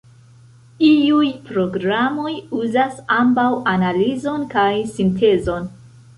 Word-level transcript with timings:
Iuj 0.85 1.29
programoj 1.49 2.31
uzas 2.61 2.97
ambaŭ 3.19 3.47
analizon 3.75 4.49
kaj 4.57 4.67
sintezon. 4.97 5.71